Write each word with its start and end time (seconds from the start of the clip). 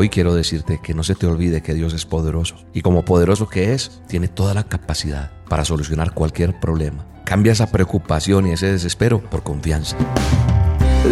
Hoy 0.00 0.10
quiero 0.10 0.32
decirte 0.32 0.78
que 0.80 0.94
no 0.94 1.02
se 1.02 1.16
te 1.16 1.26
olvide 1.26 1.60
que 1.60 1.74
Dios 1.74 1.92
es 1.92 2.06
poderoso 2.06 2.54
y 2.72 2.82
como 2.82 3.04
poderoso 3.04 3.48
que 3.48 3.74
es, 3.74 4.00
tiene 4.06 4.28
toda 4.28 4.54
la 4.54 4.62
capacidad 4.62 5.32
para 5.48 5.64
solucionar 5.64 6.14
cualquier 6.14 6.60
problema. 6.60 7.04
Cambia 7.24 7.50
esa 7.50 7.72
preocupación 7.72 8.46
y 8.46 8.52
ese 8.52 8.70
desespero 8.70 9.20
por 9.20 9.42
confianza. 9.42 9.96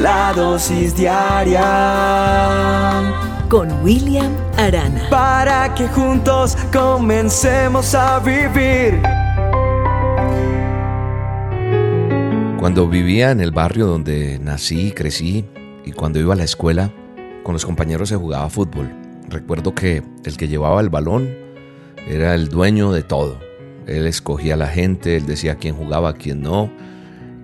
La 0.01 0.33
dosis 0.33 0.95
diaria 0.95 1.65
con 3.49 3.73
William 3.83 4.33
Arana. 4.57 5.09
Para 5.11 5.75
que 5.75 5.89
juntos 5.89 6.57
comencemos 6.73 7.93
a 7.93 8.21
vivir. 8.21 9.03
Cuando 12.61 12.89
vivía 12.89 13.33
en 13.33 13.41
el 13.41 13.51
barrio 13.51 13.89
donde 13.89 14.39
nací 14.39 14.87
y 14.87 14.93
crecí 14.93 15.45
y 15.85 15.91
cuando 15.91 16.21
iba 16.21 16.35
a 16.35 16.37
la 16.37 16.45
escuela, 16.45 16.93
con 17.47 17.53
los 17.53 17.65
compañeros 17.65 18.09
se 18.09 18.17
jugaba 18.17 18.51
fútbol. 18.51 18.91
Recuerdo 19.29 19.73
que 19.73 20.03
el 20.25 20.37
que 20.37 20.49
llevaba 20.49 20.81
el 20.81 20.89
balón 20.89 21.33
era 22.09 22.35
el 22.35 22.49
dueño 22.49 22.91
de 22.91 23.05
todo. 23.05 23.39
Él 23.87 24.09
escogía 24.09 24.55
a 24.55 24.57
la 24.57 24.67
gente, 24.67 25.17
él 25.17 25.27
decía 25.27 25.55
quién 25.55 25.77
jugaba, 25.77 26.15
quién 26.15 26.43
no. 26.43 26.73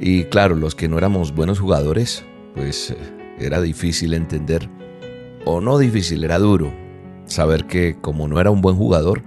Y 0.01 0.25
claro, 0.25 0.57
los 0.57 0.75
que 0.75 0.89
no 0.89 0.99
éramos 0.99 1.33
buenos 1.33 1.61
jugadores, 1.61 2.25
pues 2.57 2.91
eh, 2.91 2.97
era 3.39 3.61
difícil 3.61 4.15
entender, 4.15 4.69
o 5.45 5.61
no 5.61 5.79
difícil, 5.79 6.25
era 6.25 6.41
duro 6.41 6.73
saber 7.27 7.69
que 7.69 7.97
como 8.01 8.27
no 8.27 8.41
era 8.41 8.51
un 8.51 8.61
buen 8.61 8.75
jugador, 8.75 9.23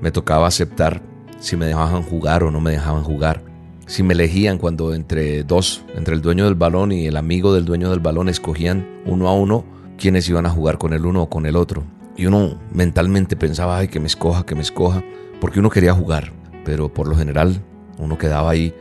me 0.00 0.12
tocaba 0.12 0.46
aceptar 0.46 1.02
si 1.40 1.56
me 1.56 1.66
dejaban 1.66 2.04
jugar 2.04 2.44
o 2.44 2.52
no 2.52 2.60
me 2.60 2.70
dejaban 2.70 3.02
jugar. 3.02 3.42
Si 3.86 4.04
me 4.04 4.14
elegían 4.14 4.58
cuando 4.58 4.94
entre 4.94 5.42
dos, 5.42 5.84
entre 5.96 6.14
el 6.14 6.22
dueño 6.22 6.44
del 6.44 6.54
balón 6.54 6.92
y 6.92 7.08
el 7.08 7.16
amigo 7.16 7.52
del 7.52 7.64
dueño 7.64 7.90
del 7.90 7.98
balón, 7.98 8.28
escogían 8.28 8.86
uno 9.04 9.26
a 9.26 9.34
uno 9.34 9.74
quiénes 9.98 10.28
iban 10.28 10.46
a 10.46 10.50
jugar 10.50 10.78
con 10.78 10.92
el 10.92 11.06
uno 11.06 11.22
o 11.22 11.30
con 11.30 11.46
el 11.46 11.56
otro. 11.56 11.84
Y 12.16 12.26
uno 12.26 12.58
mentalmente 12.72 13.36
pensaba, 13.36 13.78
ay, 13.78 13.88
que 13.88 14.00
me 14.00 14.06
escoja, 14.06 14.46
que 14.46 14.54
me 14.54 14.62
escoja, 14.62 15.02
porque 15.40 15.60
uno 15.60 15.70
quería 15.70 15.92
jugar, 15.92 16.32
pero 16.64 16.92
por 16.92 17.08
lo 17.08 17.16
general 17.16 17.62
uno 17.98 18.16
quedaba 18.18 18.50
ahí 18.50 18.74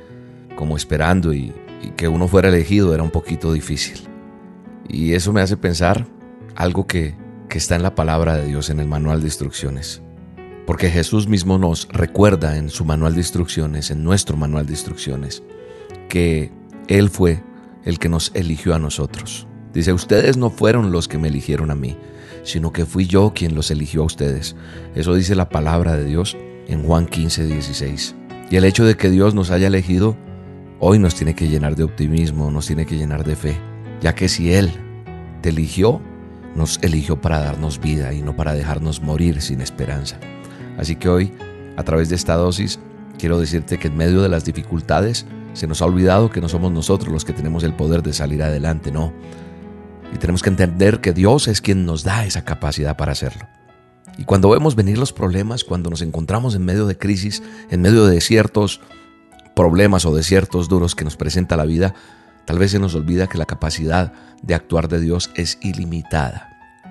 como 0.56 0.78
esperando 0.78 1.34
y, 1.34 1.54
y 1.82 1.90
que 1.92 2.08
uno 2.08 2.28
fuera 2.28 2.50
elegido 2.50 2.94
era 2.94 3.04
un 3.04 3.12
poquito 3.12 3.52
difícil. 3.52 4.08
Y 4.88 5.14
eso 5.14 5.34
me 5.34 5.42
hace 5.42 5.58
pensar 5.58 6.08
algo 6.56 6.88
que, 6.88 7.16
que 7.50 7.58
está 7.58 7.76
en 7.76 7.84
la 7.84 7.96
palabra 7.96 8.36
de 8.36 8.46
Dios, 8.46 8.70
en 8.70 8.80
el 8.80 8.88
manual 8.88 9.22
de 9.22 9.28
instrucciones. 9.28 10.02
Porque 10.66 10.90
Jesús 10.90 11.28
mismo 11.28 11.58
nos 11.58 11.88
recuerda 11.90 12.58
en 12.58 12.70
su 12.70 12.86
manual 12.86 13.14
de 13.14 13.20
instrucciones, 13.20 13.92
en 13.92 14.04
nuestro 14.04 14.36
manual 14.36 14.66
de 14.66 14.74
instrucciones, 14.74 15.44
que 16.10 16.52
Él 16.88 17.10
fue 17.10 17.44
el 17.84 18.00
que 18.00 18.10
nos 18.10 18.32
eligió 18.34 18.74
a 18.74 18.80
nosotros. 18.80 19.48
Dice, 19.76 19.94
ustedes 19.94 20.38
no 20.38 20.50
fueron 20.50 20.92
los 20.92 21.08
que 21.08 21.18
me 21.18 21.28
eligieron 21.28 21.70
a 21.70 21.76
mí, 21.76 21.98
sino 22.44 22.72
que 22.72 22.86
fui 22.86 23.06
yo 23.06 23.34
quien 23.36 23.54
los 23.54 23.70
eligió 23.70 24.02
a 24.02 24.06
ustedes. 24.06 24.56
Eso 24.96 25.14
dice 25.14 25.36
la 25.36 25.50
palabra 25.50 25.98
de 25.98 26.06
Dios 26.06 26.38
en 26.68 26.84
Juan 26.84 27.06
15, 27.06 27.46
16. 27.46 28.16
Y 28.50 28.56
el 28.56 28.64
hecho 28.64 28.86
de 28.86 28.96
que 28.96 29.10
Dios 29.10 29.36
nos 29.36 29.52
haya 29.52 29.68
elegido 29.68 30.16
hoy 30.80 30.98
nos 30.98 31.16
tiene 31.16 31.36
que 31.36 31.48
llenar 31.48 31.76
de 31.76 31.84
optimismo, 31.84 32.52
nos 32.52 32.68
tiene 32.68 32.86
que 32.86 32.96
llenar 32.96 33.24
de 33.26 33.36
fe, 33.36 33.58
ya 34.02 34.16
que 34.16 34.30
si 34.30 34.54
Él 34.54 34.72
te 35.42 35.50
eligió, 35.50 36.02
nos 36.56 36.80
eligió 36.82 37.20
para 37.20 37.40
darnos 37.40 37.80
vida 37.80 38.14
y 38.14 38.22
no 38.22 38.36
para 38.36 38.54
dejarnos 38.54 39.02
morir 39.02 39.42
sin 39.42 39.62
esperanza. 39.62 40.18
Así 40.78 40.96
que 40.96 41.10
hoy, 41.10 41.32
a 41.76 41.84
través 41.84 42.10
de 42.10 42.16
esta 42.16 42.36
dosis, 42.36 42.80
quiero 43.18 43.40
decirte 43.40 43.78
que 43.78 43.88
en 43.88 43.98
medio 43.98 44.22
de 44.22 44.30
las 44.30 44.46
dificultades 44.46 45.26
se 45.54 45.68
nos 45.68 45.82
ha 45.82 45.86
olvidado 45.86 46.30
que 46.30 46.42
no 46.42 46.50
somos 46.50 46.72
nosotros 46.72 47.12
los 47.12 47.26
que 47.26 47.34
tenemos 47.34 47.64
el 47.64 47.74
poder 47.74 48.04
de 48.04 48.14
salir 48.14 48.44
adelante, 48.44 48.92
no. 48.92 49.14
Y 50.14 50.18
tenemos 50.18 50.44
que 50.44 50.50
entender 50.50 51.02
que 51.02 51.14
Dios 51.14 51.48
es 51.48 51.62
quien 51.62 51.86
nos 51.86 52.04
da 52.04 52.26
esa 52.26 52.44
capacidad 52.44 52.96
para 52.98 53.12
hacerlo. 53.12 53.48
Y 54.18 54.24
cuando 54.24 54.50
vemos 54.50 54.76
venir 54.76 54.98
los 54.98 55.12
problemas, 55.12 55.64
cuando 55.64 55.90
nos 55.90 56.02
encontramos 56.02 56.56
en 56.56 56.64
medio 56.64 56.86
de 56.88 56.98
crisis, 56.98 57.44
en 57.70 57.82
medio 57.82 58.06
de 58.06 58.22
ciertos 58.22 58.82
problemas 59.56 60.06
o 60.06 60.16
desiertos 60.16 60.70
duros 60.70 60.96
que 60.96 61.04
nos 61.04 61.18
presenta 61.18 61.58
la 61.58 61.66
vida, 61.66 61.96
tal 62.46 62.60
vez 62.60 62.72
se 62.72 62.80
nos 62.80 62.96
olvida 62.96 63.28
que 63.28 63.38
la 63.38 63.46
capacidad 63.46 64.14
de 64.42 64.56
actuar 64.56 64.88
de 64.88 65.02
Dios 65.02 65.32
es 65.36 65.58
ilimitada. 65.62 66.50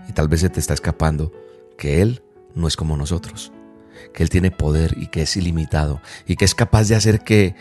Y 0.08 0.12
tal 0.12 0.28
vez 0.28 0.40
se 0.40 0.50
te 0.50 0.60
está 0.60 0.74
escapando 0.74 1.32
que 1.78 2.02
Él 2.02 2.22
no 2.54 2.68
es 2.68 2.76
como 2.76 2.96
nosotros 2.96 3.52
que 4.12 4.22
Él 4.22 4.30
tiene 4.30 4.50
poder 4.50 4.96
y 4.98 5.08
que 5.08 5.22
es 5.22 5.36
ilimitado 5.36 6.00
y 6.26 6.36
que 6.36 6.44
es 6.44 6.54
capaz 6.54 6.88
de 6.88 6.96
hacer 6.96 7.20
que, 7.20 7.54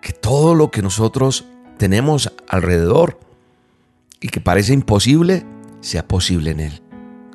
que 0.00 0.12
todo 0.12 0.54
lo 0.54 0.70
que 0.70 0.82
nosotros 0.82 1.44
tenemos 1.78 2.32
alrededor 2.48 3.18
y 4.22 4.28
que 4.28 4.40
parece 4.40 4.72
imposible 4.72 5.44
sea 5.80 6.06
posible 6.06 6.52
en 6.52 6.60
Él. 6.60 6.82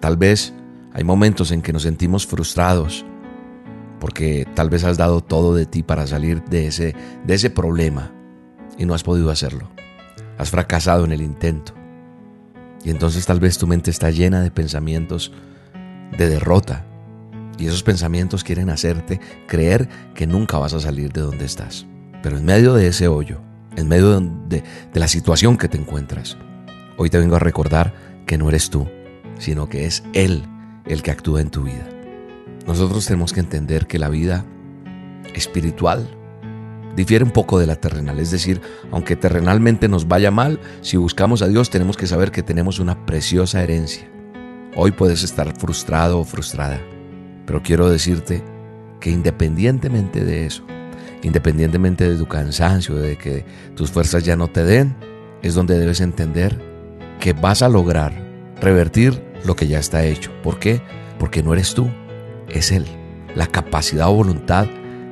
Tal 0.02 0.18
vez 0.18 0.54
hay 0.94 1.04
momentos 1.04 1.52
en 1.52 1.62
que 1.62 1.74
nos 1.74 1.84
sentimos 1.84 2.26
frustrados 2.26 3.06
porque 4.00 4.48
tal 4.56 4.70
vez 4.70 4.84
has 4.84 4.98
dado 4.98 5.22
todo 5.22 5.54
de 5.54 5.66
ti 5.66 5.84
para 5.84 6.08
salir 6.08 6.44
de 6.46 6.68
ese, 6.68 6.96
de 7.26 7.34
ese 7.34 7.50
problema 7.50 8.12
y 8.78 8.86
no 8.86 8.94
has 8.94 9.04
podido 9.04 9.30
hacerlo. 9.30 9.70
Has 10.38 10.50
fracasado 10.50 11.04
en 11.06 11.12
el 11.12 11.22
intento. 11.22 11.74
Y 12.84 12.90
entonces 12.90 13.26
tal 13.26 13.40
vez 13.40 13.58
tu 13.58 13.68
mente 13.68 13.92
está 13.92 14.10
llena 14.12 14.42
de 14.42 14.52
pensamientos 14.52 15.34
de 16.18 16.30
derrota, 16.30 16.86
y 17.58 17.66
esos 17.66 17.84
pensamientos 17.84 18.44
quieren 18.44 18.70
hacerte 18.70 19.20
creer 19.48 19.90
que 20.14 20.28
nunca 20.28 20.58
vas 20.58 20.74
a 20.74 20.80
salir 20.80 21.12
de 21.12 21.22
donde 21.22 21.46
estás. 21.46 21.88
Pero 22.22 22.38
en 22.38 22.46
medio 22.46 22.74
de 22.74 22.88
ese 22.88 23.08
hoyo, 23.08 23.42
en 23.76 23.88
medio 23.88 24.20
de, 24.20 24.64
la 24.94 25.08
situación 25.08 25.58
que 25.58 25.68
te 25.68 25.78
encuentras, 25.78 26.38
hoy 26.98 27.10
te 27.10 27.18
vengo 27.18 27.36
a 27.36 27.40
recordar 27.40 27.94
que 28.26 28.38
no 28.38 28.50
eres 28.50 28.70
tú, 28.70 28.88
sino 29.40 29.70
que 29.70 29.86
es 29.86 30.04
Él 30.14 30.44
el 30.86 31.02
que 31.02 31.12
actúa 31.12 31.42
en 31.42 31.50
tu 31.50 31.64
vida. 31.64 31.88
Nosotros 32.66 33.06
tenemos 33.06 33.32
que 33.32 33.40
entender 33.40 33.88
que 33.88 34.00
la 34.00 34.10
vida 34.10 34.46
espiritual 35.34 36.10
difiere 36.96 37.24
un 37.24 37.32
poco 37.32 37.60
de 37.60 37.68
la 37.68 37.78
terrenal. 37.78 38.20
Es 38.20 38.32
decir, 38.32 38.62
aunque 38.92 39.16
terrenalmente 39.16 39.88
nos 39.88 40.08
vaya 40.08 40.32
mal, 40.32 40.60
si 40.82 40.98
buscamos 40.98 41.42
a 41.42 41.48
Dios 41.48 41.70
tenemos 41.70 41.96
que 41.96 42.08
saber 42.08 42.32
que 42.32 42.44
tenemos 42.44 42.80
una 42.80 43.06
preciosa 43.06 43.64
herencia. 43.64 44.10
Hoy 44.76 44.92
puedes 44.92 45.24
estar 45.24 45.58
frustrado 45.58 46.20
o 46.20 46.24
frustrada 46.24 46.80
pero 47.48 47.64
quiero 47.64 47.90
decirte 47.90 48.44
que 49.00 49.10
independientemente 49.10 50.24
de 50.24 50.46
eso, 50.46 50.64
independientemente 51.24 52.08
de 52.08 52.18
tu 52.18 52.28
cansancio, 52.28 52.96
de 52.96 53.18
que 53.18 53.46
tus 53.74 53.90
fuerzas 53.90 54.24
ya 54.24 54.36
no 54.36 54.50
te 54.50 54.64
den, 54.64 54.96
es 55.42 55.56
donde 55.56 55.80
debes 55.80 56.02
entender 56.02 56.62
que 57.20 57.34
vas 57.34 57.62
a 57.62 57.70
lograr 57.70 58.14
revertir 58.62 59.24
lo 59.44 59.56
que 59.56 59.68
ya 59.68 59.80
está 59.80 60.04
hecho. 60.06 60.32
¿Por 60.44 60.60
qué? 60.60 60.82
Porque 61.20 61.44
no 61.44 61.54
eres 61.54 61.74
tú, 61.74 61.90
es 62.50 62.72
Él. 62.72 62.86
La 63.36 63.48
capacidad 63.48 64.10
o 64.10 64.14
voluntad 64.14 64.68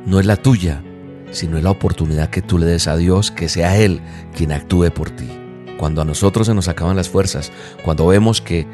no 0.06 0.20
es 0.20 0.26
la 0.26 0.38
tuya, 0.38 0.84
sino 1.32 1.58
es 1.58 1.64
la 1.64 1.72
oportunidad 1.72 2.30
que 2.30 2.42
tú 2.42 2.58
le 2.58 2.66
des 2.66 2.88
a 2.88 2.98
Dios 2.98 3.32
que 3.32 3.50
sea 3.50 3.78
Él 3.78 4.02
quien 4.36 4.52
actúe 4.52 4.92
por 4.92 5.10
ti. 5.10 5.30
Cuando 5.78 6.02
a 6.02 6.06
nosotros 6.06 6.48
se 6.48 6.54
nos 6.54 6.68
acaban 6.68 6.96
las 6.96 7.10
fuerzas, 7.10 7.52
cuando 7.84 8.08
vemos 8.08 8.42
que, 8.42 8.66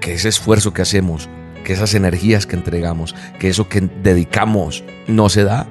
que 0.00 0.14
ese 0.14 0.28
esfuerzo 0.28 0.72
que 0.72 0.82
hacemos 0.82 1.28
que 1.62 1.72
esas 1.72 1.94
energías 1.94 2.46
que 2.46 2.56
entregamos, 2.56 3.14
que 3.38 3.48
eso 3.48 3.68
que 3.68 3.80
dedicamos 3.80 4.84
no 5.06 5.28
se 5.28 5.44
da, 5.44 5.66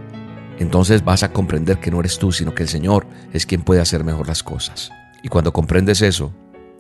entonces 0.59 1.03
vas 1.03 1.23
a 1.23 1.31
comprender 1.31 1.79
que 1.79 1.91
no 1.91 1.99
eres 1.99 2.17
tú, 2.17 2.31
sino 2.31 2.53
que 2.53 2.63
el 2.63 2.69
Señor 2.69 3.07
es 3.33 3.45
quien 3.45 3.61
puede 3.61 3.81
hacer 3.81 4.03
mejor 4.03 4.27
las 4.27 4.43
cosas. 4.43 4.91
Y 5.23 5.27
cuando 5.27 5.53
comprendes 5.53 6.01
eso, 6.01 6.33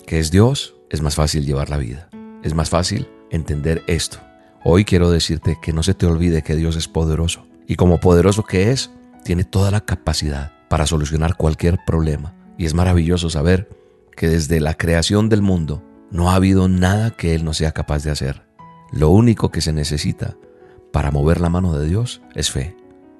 que 0.05 0.19
es 0.19 0.31
Dios, 0.31 0.75
es 0.89 1.01
más 1.01 1.15
fácil 1.15 1.45
llevar 1.45 1.69
la 1.69 1.77
vida. 1.77 2.09
Es 2.43 2.53
más 2.53 2.69
fácil 2.69 3.07
entender 3.29 3.83
esto. 3.87 4.19
Hoy 4.63 4.85
quiero 4.85 5.09
decirte 5.09 5.57
que 5.61 5.73
no 5.73 5.83
se 5.83 5.93
te 5.93 6.05
olvide 6.05 6.43
que 6.43 6.55
Dios 6.55 6.75
es 6.75 6.87
poderoso. 6.87 7.47
Y 7.67 7.75
como 7.75 7.99
poderoso 7.99 8.43
que 8.43 8.71
es, 8.71 8.91
tiene 9.23 9.43
toda 9.43 9.71
la 9.71 9.81
capacidad 9.81 10.51
para 10.69 10.85
solucionar 10.85 11.35
cualquier 11.35 11.79
problema. 11.85 12.33
Y 12.57 12.65
es 12.65 12.73
maravilloso 12.73 13.29
saber 13.29 13.69
que 14.15 14.27
desde 14.27 14.59
la 14.59 14.75
creación 14.75 15.29
del 15.29 15.41
mundo 15.41 15.83
no 16.11 16.29
ha 16.29 16.35
habido 16.35 16.67
nada 16.67 17.11
que 17.11 17.33
Él 17.33 17.43
no 17.43 17.53
sea 17.53 17.71
capaz 17.71 18.03
de 18.03 18.11
hacer. 18.11 18.43
Lo 18.91 19.09
único 19.09 19.49
que 19.49 19.61
se 19.61 19.73
necesita 19.73 20.35
para 20.91 21.11
mover 21.11 21.39
la 21.39 21.49
mano 21.49 21.77
de 21.77 21.87
Dios 21.87 22.21
es 22.35 22.51
fe. 22.51 22.75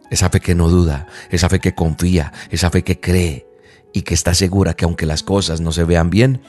Esa 0.10 0.30
fe 0.30 0.42
que 0.42 0.56
no 0.56 0.68
duda, 0.68 1.08
esa 1.30 1.48
fe 1.48 1.60
que 1.60 1.74
confía, 1.74 2.34
esa 2.50 2.70
fe 2.70 2.84
que 2.84 3.00
cree 3.00 3.48
y 3.94 4.02
que 4.02 4.14
está 4.14 4.34
segura 4.34 4.74
que 4.74 4.86
aunque 4.86 5.06
las 5.06 5.24
cosas 5.24 5.62
no 5.62 5.72
se 5.72 5.86
vean 5.86 6.10
bien, 6.10 6.42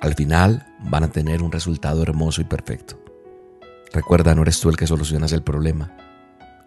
al 0.00 0.14
final 0.14 0.66
van 0.80 1.04
a 1.04 1.10
tener 1.10 1.42
un 1.42 1.52
resultado 1.52 2.02
hermoso 2.02 2.40
y 2.40 2.44
perfecto. 2.44 2.98
Recuerda, 3.92 4.34
no 4.34 4.42
eres 4.42 4.60
tú 4.60 4.68
el 4.68 4.76
que 4.76 4.86
solucionas 4.86 5.32
el 5.32 5.42
problema, 5.42 5.96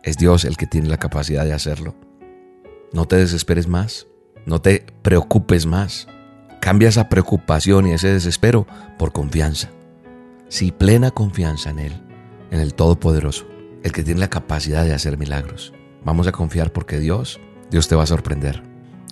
es 0.04 0.18
Dios 0.18 0.46
el 0.46 0.58
que 0.58 0.68
tiene 0.68 0.90
la 0.90 0.98
capacidad 0.98 1.46
de 1.46 1.54
hacerlo. 1.54 1.96
No 2.92 3.06
te 3.06 3.16
desesperes 3.16 3.68
más, 3.68 4.08
no 4.46 4.62
te 4.62 4.86
preocupes 5.02 5.66
más. 5.66 6.08
Cambia 6.62 6.90
esa 6.90 7.10
preocupación 7.10 7.88
y 7.88 7.94
ese 7.94 8.08
desespero 8.08 8.68
por 8.98 9.12
confianza 9.12 9.70
sí, 10.54 10.72
plena 10.72 11.10
confianza 11.10 11.72
en 11.72 11.80
Él, 11.80 11.94
en 12.52 12.60
el 12.60 12.76
Todopoderoso, 12.76 13.48
el 13.82 13.92
que 13.92 14.04
tiene 14.04 14.20
la 14.20 14.30
capacidad 14.30 14.86
de 14.86 14.94
hacer 14.94 15.18
milagros. 15.18 15.74
Vamos 16.06 16.28
a 16.28 16.32
confiar 16.32 16.72
porque 16.72 17.00
Dios, 17.00 17.40
Dios 17.72 17.88
te 17.88 17.96
va 17.96 18.04
a 18.04 18.08
sorprender. 18.08 18.62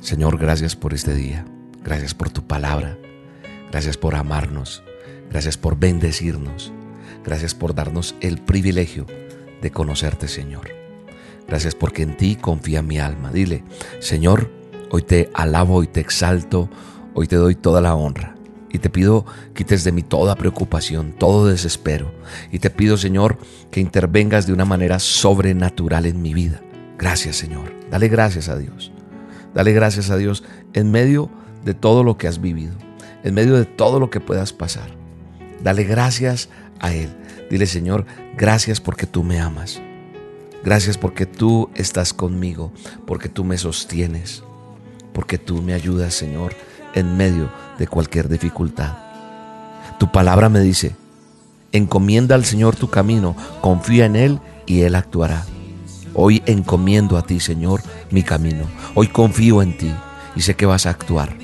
Señor, 0.02 0.38
gracias 0.38 0.76
por 0.76 0.94
este 0.94 1.16
día. 1.16 1.44
Gracias 1.84 2.14
por 2.14 2.30
tu 2.30 2.46
palabra. 2.46 2.96
Gracias 3.72 3.98
por 3.98 4.16
amarnos. 4.16 4.84
Gracias 5.30 5.58
por 5.58 5.80
bendecirnos. 5.80 6.74
Gracias 7.24 7.56
por 7.56 7.74
darnos 7.74 8.16
el 8.20 8.40
privilegio 8.40 9.06
de 9.62 9.72
conocerte, 9.72 10.28
Señor. 10.28 10.70
Gracias 11.48 11.76
porque 11.76 12.04
en 12.04 12.18
ti 12.18 12.36
confía 12.36 12.82
mi 12.82 13.00
alma. 13.00 13.32
Dile, 13.32 13.64
Señor, 14.00 14.52
hoy 14.90 15.04
te 15.04 15.30
alabo, 15.34 15.84
y 15.84 15.88
te 15.88 16.00
exalto, 16.00 16.70
hoy 17.14 17.28
te 17.28 17.36
doy 17.36 17.56
toda 17.56 17.82
la 17.82 17.96
honra. 17.96 18.36
Y 18.74 18.80
te 18.80 18.90
pido 18.90 19.26
quites 19.54 19.84
de 19.84 19.92
mí 19.92 20.02
toda 20.02 20.36
preocupación, 20.36 21.14
todo 21.18 21.48
desespero. 21.48 22.14
Y 22.52 22.60
te 22.60 22.70
pido, 22.70 22.98
Señor, 22.98 23.38
que 23.70 23.82
intervengas 23.82 24.48
de 24.48 24.54
una 24.54 24.66
manera 24.66 25.00
sobrenatural 25.00 26.06
en 26.06 26.22
mi 26.22 26.34
vida. 26.34 26.62
Gracias, 26.98 27.36
Señor. 27.36 27.74
Dale 27.90 28.08
gracias 28.08 28.48
a 28.48 28.58
Dios. 28.58 28.92
Dale 29.54 29.74
gracias 29.74 30.10
a 30.10 30.18
Dios 30.18 30.44
en 30.74 30.92
medio 30.92 31.30
de 31.66 31.74
todo 31.74 32.04
lo 32.04 32.18
que 32.18 32.28
has 32.28 32.40
vivido, 32.40 32.74
en 33.24 33.34
medio 33.34 33.56
de 33.56 33.66
todo 33.66 34.00
lo 34.00 34.10
que 34.10 34.20
puedas 34.20 34.54
pasar. 34.54 34.90
Dale 35.64 35.84
gracias 35.84 36.50
a 36.80 36.94
Él. 36.94 37.10
Dile, 37.50 37.66
Señor, 37.66 38.06
gracias 38.38 38.80
porque 38.80 39.06
tú 39.06 39.24
me 39.24 39.40
amas. 39.40 39.82
Gracias 40.64 40.98
porque 40.98 41.26
tú 41.26 41.70
estás 41.76 42.14
conmigo, 42.14 42.72
porque 43.08 43.30
tú 43.30 43.44
me 43.44 43.58
sostienes, 43.58 44.44
porque 45.12 45.38
tú 45.38 45.62
me 45.62 45.74
ayudas, 45.74 46.14
Señor, 46.14 46.54
en 46.94 47.18
medio 47.18 47.50
de 47.80 47.88
cualquier 47.88 48.30
dificultad. 48.30 48.96
Tu 50.00 50.12
palabra 50.12 50.50
me 50.50 50.60
dice, 50.60 50.96
encomienda 51.72 52.36
al 52.36 52.46
Señor 52.46 52.76
tu 52.76 52.90
camino, 52.90 53.36
confía 53.60 54.06
en 54.06 54.16
Él 54.16 54.40
y 54.66 54.82
Él 54.82 54.96
actuará. 54.96 55.46
Hoy 56.14 56.44
encomiendo 56.46 57.18
a 57.18 57.24
ti, 57.24 57.40
Señor, 57.40 57.82
mi 58.12 58.22
camino. 58.22 58.66
Hoy 58.94 59.08
confío 59.08 59.62
en 59.62 59.78
ti 59.78 59.92
y 60.36 60.42
sé 60.42 60.56
que 60.56 60.66
vas 60.66 60.86
a 60.86 60.92
actuar. 60.92 61.36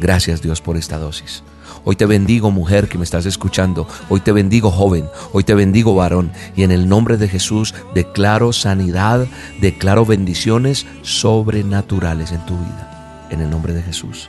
Gracias 0.00 0.40
Dios 0.40 0.60
por 0.60 0.76
esta 0.76 0.98
dosis. 0.98 1.42
Hoy 1.84 1.96
te 1.96 2.06
bendigo 2.06 2.50
mujer 2.50 2.88
que 2.88 2.98
me 2.98 3.04
estás 3.04 3.26
escuchando. 3.26 3.86
Hoy 4.08 4.20
te 4.20 4.32
bendigo 4.32 4.70
joven. 4.70 5.06
Hoy 5.32 5.44
te 5.44 5.54
bendigo 5.54 5.94
varón. 5.94 6.32
Y 6.56 6.62
en 6.62 6.72
el 6.72 6.88
nombre 6.88 7.16
de 7.16 7.28
Jesús 7.28 7.74
declaro 7.94 8.52
sanidad, 8.52 9.26
declaro 9.60 10.04
bendiciones 10.04 10.86
sobrenaturales 11.02 12.32
en 12.32 12.44
tu 12.46 12.56
vida. 12.56 13.28
En 13.30 13.40
el 13.40 13.50
nombre 13.50 13.72
de 13.72 13.82
Jesús. 13.82 14.28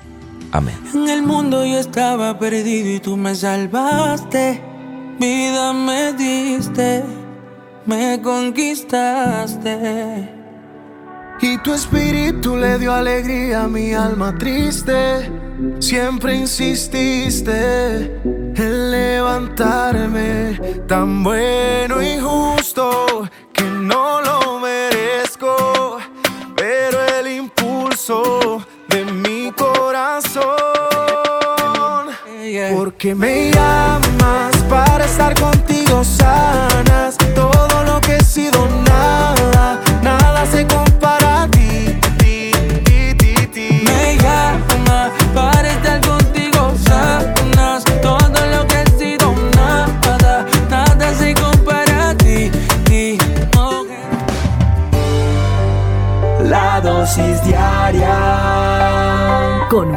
Amén. 0.51 0.75
En 0.94 1.09
el 1.09 1.23
mundo 1.23 1.65
yo 1.65 1.79
estaba 1.79 2.38
perdido 2.38 2.89
y 2.91 3.00
tú 3.00 3.15
me 3.18 3.33
salvaste. 3.33 4.62
Vida 5.19 5.73
me 5.73 6.13
diste, 6.13 7.03
me 7.85 8.21
conquistaste. 8.21 9.69
Y 11.41 11.57
tu 11.59 11.73
espíritu 11.73 12.56
le 12.57 12.77
dio 12.77 12.94
alegría 12.94 13.63
a 13.63 13.68
mi 13.68 13.94
alma 13.94 14.38
triste. 14.38 15.40
Siempre 15.79 16.35
insististe 16.35 18.19
en 18.23 18.91
levantarme, 18.91 20.59
tan 20.87 21.23
bueno 21.23 22.01
y 22.01 22.19
justo 22.19 23.29
que 23.53 23.63
no 23.63 24.21
lo 24.21 24.59
merezco. 24.59 25.97
Pero 26.55 26.97
el 27.19 27.27
impulso 27.27 28.65
de 28.89 29.05
mi 29.05 29.51
corazón, 29.51 30.45
porque 32.73 33.15
me 33.15 33.51
llamas 33.51 34.10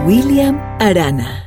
William 0.05 0.61
Arana. 0.85 1.44